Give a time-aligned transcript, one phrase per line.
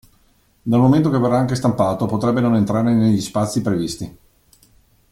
[0.63, 4.17] Dal momento che verrà anche stampato potrebbe non entrare negli spazi previsti.